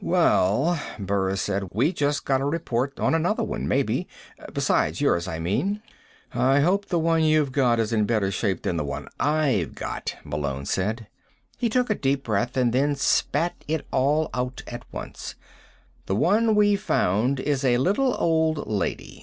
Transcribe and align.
"Well," 0.03 0.81
Burris 0.97 1.43
said, 1.43 1.67
"we 1.73 1.93
just 1.93 2.25
got 2.25 2.41
a 2.41 2.45
report 2.45 2.99
on 2.99 3.13
another 3.13 3.43
one 3.43 3.67
maybe. 3.67 4.07
Besides 4.51 4.99
yours, 4.99 5.27
I 5.27 5.37
mean." 5.37 5.83
"I 6.33 6.61
hope 6.61 6.87
the 6.87 6.97
one 6.97 7.21
you've 7.23 7.51
got 7.51 7.79
is 7.79 7.93
in 7.93 8.05
better 8.07 8.31
shape 8.31 8.63
than 8.63 8.77
the 8.77 8.83
one 8.83 9.07
I've 9.19 9.75
got," 9.75 10.15
Malone 10.23 10.65
said. 10.65 11.05
He 11.55 11.69
took 11.69 11.91
a 11.91 11.93
deep 11.93 12.23
breath, 12.23 12.57
and 12.57 12.73
then 12.73 12.95
spat 12.95 13.63
it 13.67 13.85
all 13.91 14.31
out 14.33 14.63
at 14.65 14.91
once: 14.91 15.35
"The 16.07 16.15
one 16.15 16.55
we've 16.55 16.81
found 16.81 17.39
is 17.39 17.63
a 17.63 17.77
little 17.77 18.15
old 18.17 18.65
lady. 18.65 19.19